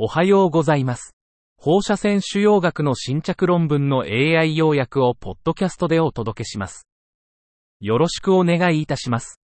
[0.00, 1.16] おはようございます。
[1.56, 6.86] 放射線腫瘍学の新着論文の AI 要約をポッドキャストでお届けします。
[7.80, 9.40] よろしくお願いいたします。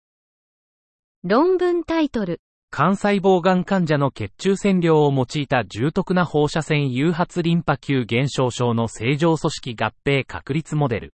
[1.23, 2.39] 論文タイトル。
[2.71, 11.13] 肝細胞がん患者の血中線量を用いた重篤な放射線誘発リンパ球減少症の正常組織合併確率モデル。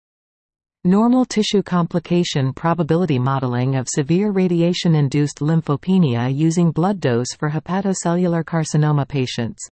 [0.87, 9.07] Normal tissue complication probability modeling of severe radiation-induced lymphopenia using blood dose for hepatocellular carcinoma
[9.07, 9.71] patients.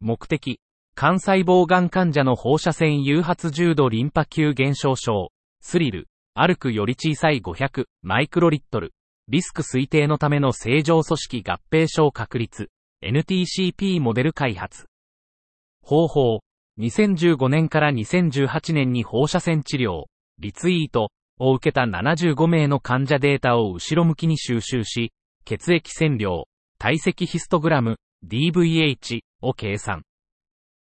[0.00, 0.58] 目的、
[0.96, 8.94] 肝細胞がん患者の放射線誘発重度リンパ球減少症、スリル、アルクより小さい500マイクロリットル、
[9.28, 12.70] リスク推定のための正常組織合併症確率、
[13.04, 14.86] NTCP モデル開発。
[15.82, 16.40] 方法、
[16.78, 20.04] 2015年から2018年に放射線治療、
[20.38, 25.12] リツイートを受けた75名の患者データを後ろ向きに収集し、
[25.44, 26.48] 血液線量、
[26.78, 30.02] 体積ヒストグラム、DVH を計算。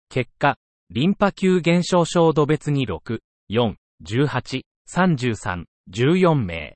[0.09, 0.57] 結果、
[0.89, 6.75] リンパ球減少症度別に6、4、18、33、14名。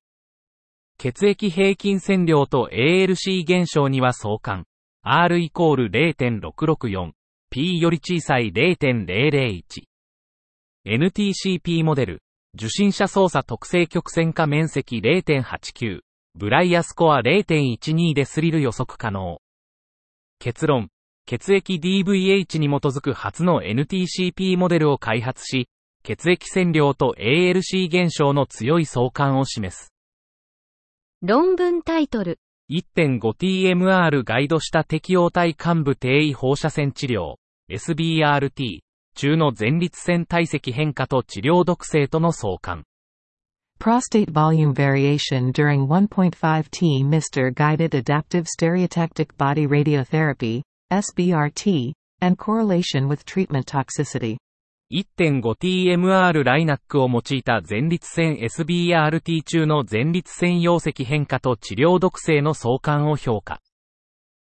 [0.97, 4.66] 血液平均線量と ALC 減少には相関。
[5.02, 7.11] R イコール0.664。
[7.50, 9.63] P より小さい0.001。
[10.85, 12.24] NTCP モデル。
[12.57, 15.99] 受信者操作特性曲線化面積0.89。
[16.35, 19.39] ブライアスコア0.12でスリル予測可能。
[20.39, 20.89] 結論。
[21.25, 25.67] 血液 DVH に基づく初の NTCP モデルを開発し、
[26.03, 29.93] 血液線量と ALC 減少の強い相関を示す。
[31.21, 32.39] 論文タイトル。
[32.71, 37.35] 1.5TMR ガイドした適応体幹部低位放射線治療、
[37.69, 38.84] SBRT、
[39.16, 42.83] 中の前立腺体積変化と治療毒性との相関。
[43.80, 51.91] Prostate volume variation during 1.5T MR guided adaptive stereotactic body radiotherapy, SBRT,
[52.22, 54.38] and correlation with treatment toxicity.
[54.94, 63.62] 1.5TMR ライナックを用いた前立腺 SBRT 中の前立腺溶石変化と治療毒性の相関を評価。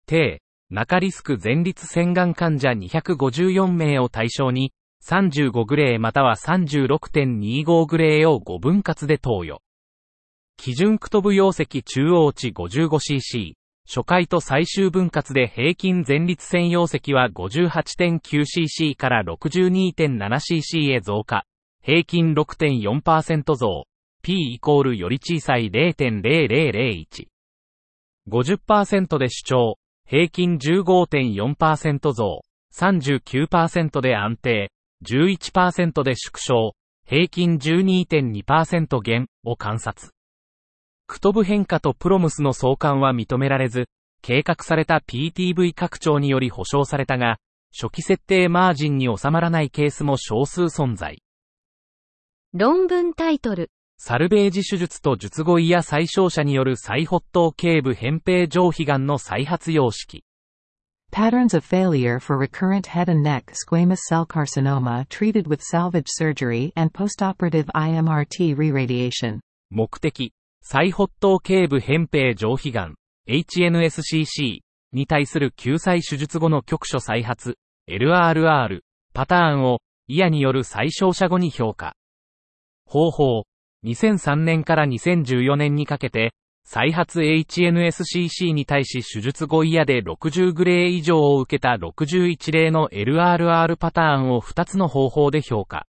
[0.06, 4.72] 低、中リスク前立腺がん患者254名を対象に、
[5.06, 9.60] 35グレーまたは36.25グレーを5分割で投与。
[10.56, 13.54] 基準クトブ溶石中央値 55cc、
[13.86, 21.44] 初回と最終分割で平均前立腺溶石は 58.9cc から 62.7cc へ増加。
[21.82, 23.84] 平均6.4%増。
[24.22, 27.26] P イコールより小さい0.0001。
[28.26, 29.78] 50%で主張。
[30.14, 32.42] 平均15.4%増。
[32.72, 34.70] 39%で安定。
[35.04, 36.76] 11%で縮小。
[37.04, 40.12] 平均12.2%減を観察。
[41.08, 43.88] クトブ変化とプロムスの相関は認められず、
[44.22, 47.38] 計画された PTV 拡張により保証されたが、
[47.76, 51.19] 初期設定マージンに収まらないケースも少数存在。
[52.52, 53.72] 論文タイトル。
[54.06, 60.25] サルベージ手術と術後イヤ再照射による再発頭頸部扁平上皮がんの再発様式。
[61.10, 66.93] Patterns of failure for recurrent head and neck squamous cell carcinoma treated with salvage surgery and
[66.93, 69.41] postoperative IMRT re-radiation.
[69.70, 74.59] 目的、再発頭頸部扁平上皮がん、HNSCC
[74.93, 77.56] に対する救済手術後の局所再発、
[77.88, 78.81] LRR
[79.14, 79.78] パターンを、
[80.09, 81.94] イヤによる再照射後に評価。
[82.84, 83.44] 方法、
[83.84, 86.33] 2003年から2014年にかけて、
[86.67, 95.87] 再発 HNSCC に対し手術後イヤで60グレー以上を受けた61例の LRR パターンを2つの方法で評価。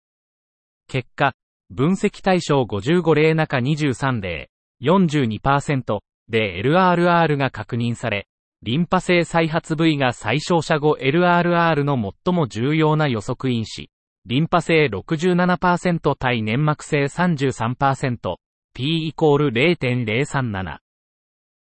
[0.89, 1.33] 結果、
[1.71, 4.51] 分析対象55例中23例、
[4.83, 8.27] 42%で LRR が確認され、
[8.63, 11.95] リンパ性再発部位が再照射後 LRR の
[12.25, 13.89] 最も重要な予測因子。
[14.27, 18.37] リンパ性67%対粘膜性33%、
[18.75, 20.79] P イコール0.037。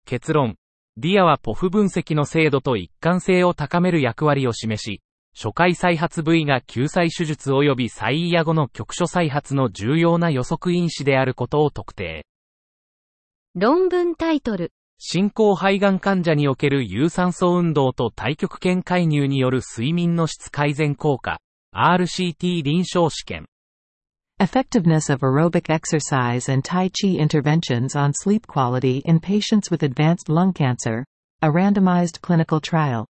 [0.07, 0.57] 結論。
[0.97, 5.03] DIR は POF 分析の精度と一貫性を高める役割を示し、
[5.37, 12.25] 初回再発部位が救済手術及び再イヤ後の局所再発の重要な予測因子であることを特定。
[13.55, 14.73] 論文タイトル。
[14.99, 21.39] 進行肺がん患者における有酸素運動と太極拳介入による睡眠の質改善効果、
[21.77, 23.45] RCT 臨床試験。
[24.41, 30.55] Effectiveness of aerobic exercise and Tai Chi interventions on sleep quality in patients with advanced lung
[30.55, 31.05] cancer.
[31.43, 33.05] A randomized clinical trial.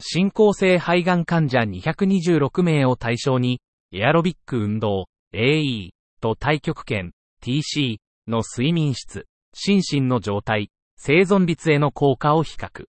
[0.00, 3.60] 進行性肺がん患者226名を対象に、
[3.92, 5.90] エアロビック運動、AE
[6.22, 12.86] と太極拳、TC の睡眠質、心身の状態、生存率への効果を比較。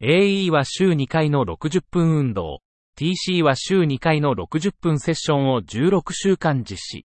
[0.00, 2.60] AE は週2回の60分運動、
[3.00, 7.06] TC は週2回の60分セッションを16週間実施。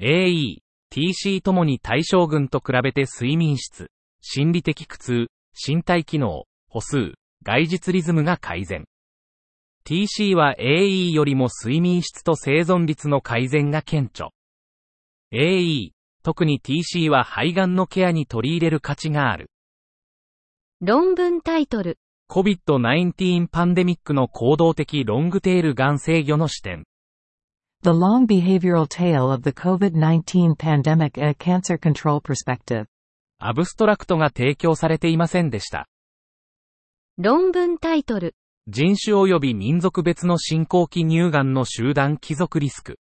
[0.00, 0.60] AE、
[0.90, 3.90] TC ともに対象群と比べて睡眠質、
[4.22, 7.12] 心理的苦痛、身体機能、歩数、
[7.42, 8.86] 外実リズムが改善。
[9.84, 14.30] TC は AE よりも睡眠質と生存率の改善が顕著。
[15.30, 15.90] AE、
[16.22, 19.50] 特に TC は肺がんのケアに取り入れる価値がある。
[20.80, 21.98] 論文タイトル。
[22.28, 26.84] COVID-19 パンデミックの行動的ロングテールがん制御の視点。
[27.82, 32.86] The long behavioral tale of the COVID-19 pandemic a cancer control perspective.
[33.38, 35.86] アブストラクトが提供されていませんでした。
[37.16, 38.34] 論文タイトル。
[38.66, 42.98] 人種及び民族別の進行期乳がんの集団帰属リスク。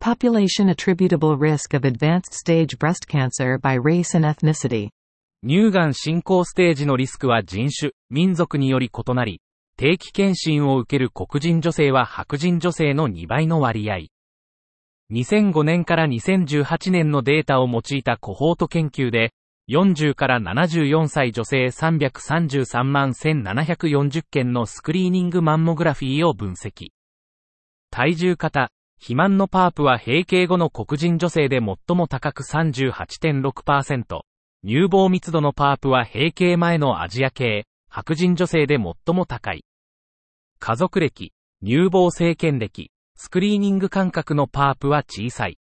[0.00, 4.90] Population attributable risk of advanced stage breast cancer by race and ethnicity.
[5.44, 9.40] 乳がん進行ステージのリスクは人種、民族により異なり、
[9.76, 14.06] 定期検診を受ける黒人女性は白人女性の2倍の割合。
[15.12, 19.32] 2005年から2018年のデータを用いたコホート研究で、
[19.70, 26.88] 40から74歳女性333万1740件のスクリーニングマンモグラフィーを分析。
[27.90, 34.20] 体重型、肥満のパープは閉経後の黒人女性で最も高く38.6%。
[34.68, 39.64] 乳房密度のパープは閉経前のアジア系、白人女性で最も高い。
[40.58, 41.32] 家族歴、
[41.64, 45.58] 乳房生検歴、スクリーニング間隔のパープは小さい。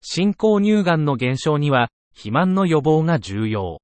[0.00, 3.82] 進行乳がんの減少には、肥満の予防が重要。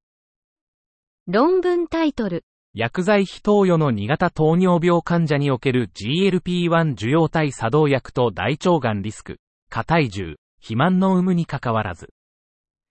[1.27, 2.43] 論文タイトル。
[2.73, 9.37] 薬剤非投与の2型糖尿病患者における GLP-1 受容体作動薬と大腸がんリスク、
[9.69, 12.09] 過体重、肥満の有無に関わらず。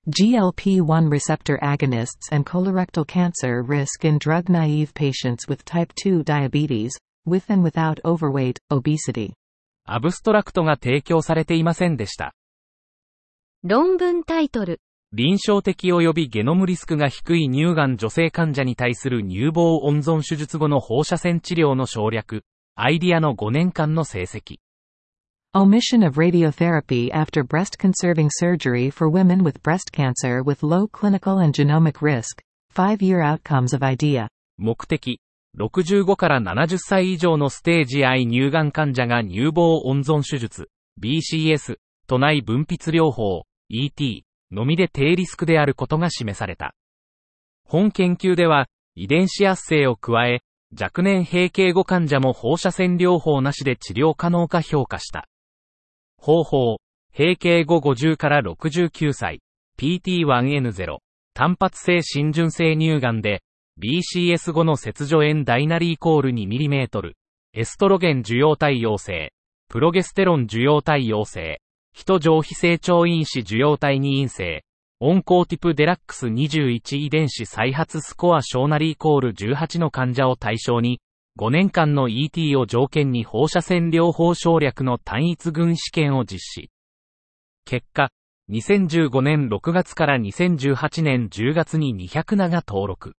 [0.09, 6.91] GLP-1 receptor agonists and colorectal cancer risk in drug-naive patients with type 2 diabetes,
[7.25, 9.33] with and without overweight, obesity.
[9.85, 12.35] アブストラクトが提供されていませんでした。
[13.63, 14.81] 論文タイトル。
[15.13, 22.43] 臨床的及びゲノムリスクが低い乳がん女性患者に対する乳房温存手術後の放射線治療の省略、
[22.75, 24.57] アイディアの5年間の成績。
[25.55, 31.53] Omission of radiotherapy after breast conserving surgery for women with breast cancer with low clinical and
[31.53, 32.41] genomic risk.
[32.75, 34.29] 5-year outcomes of IDEA.
[34.57, 35.21] 目的、
[35.59, 41.77] 65から70歳以上のステージ I 乳がん患者が乳房温存手術、BCS、
[42.07, 46.73] 都内分泌療法、ET、のみで低リスクであることが示された。
[47.69, 50.41] 本研究では、遺伝子圧生を加え、
[50.81, 55.29] 若年閉経後患者も放射線療法なしで治療可能か評価した。
[56.23, 56.77] 方法、
[57.13, 59.41] 閉経後50から69歳、
[59.77, 60.99] PT1N0、
[61.35, 63.43] 単発性浸潤性乳がんで、
[63.83, 67.13] BCS 後の切除円大なりイコール 2mm、
[67.55, 69.33] エストロゲン受容体陽性、
[69.69, 71.61] プロゲステロン受容体陽性、
[71.93, 74.63] 人上皮成長因子受容体に陰性、
[75.01, 81.01] オンコーティプデラックス21遺伝子再発スコア小なりイコール18の患者を対象に、
[81.39, 86.71] 5年間の ET を条件に放射線療法省略の単一群試験を実施。
[87.65, 88.11] 結果、
[88.51, 93.15] 2015年6月から2018年10月に207が登録。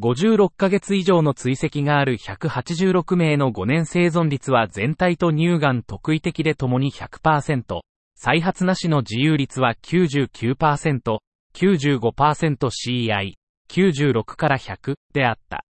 [0.00, 7.80] 56ヶ月以上の追跡がある186名の5年生存率は全体と乳がん特異的でともに100%、
[8.14, 11.18] 再発なしの自由率は99%、
[11.52, 13.32] 95%CI、
[13.68, 15.64] 96から100であった。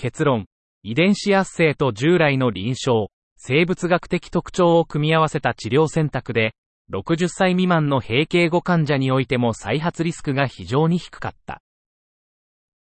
[0.00, 0.46] 結論、
[0.82, 6.54] 遺伝子圧生と従来の臨床、生物学的特徴を組み合わせた治療選択で、
[6.90, 11.60] 60歳未満の閉経後患者においても再発リスクが非常に低かった。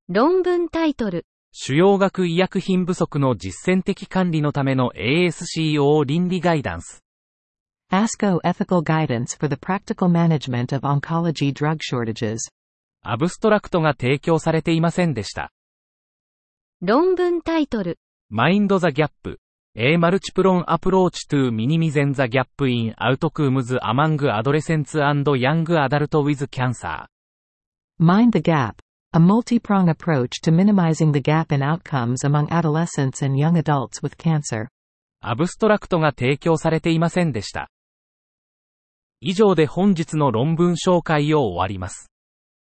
[0.09, 1.25] 論文タイトル。
[1.53, 7.03] 主要学医薬品不足の実践的管理のための ASCO 倫理ガイダンス。
[7.91, 12.37] ASCO ethical guidance for the practical management of oncology drug shortages.
[13.01, 15.51] アブストラクトが提供されていませんでした。
[16.83, 17.99] 論文タイトル。
[18.31, 19.11] Mind the Gap.
[19.75, 26.47] A Multiplon Approach to Minimizing the Gap in Outcomes Among Adolescents and Young Adult with
[26.51, 27.07] Cancer.
[27.99, 28.75] Mind the gap.
[29.13, 34.19] A multi-prong approach to minimizing the gap in outcomes among adolescents and young adults with
[34.19, 34.69] cancer.
[35.23, 37.71] アブストラクトが提供されていませんでした。
[39.23, 42.11] 以上で本日の論文紹介を終わります。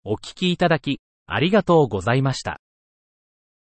[0.04, 2.60] お聞きいただき、ありがとうございました。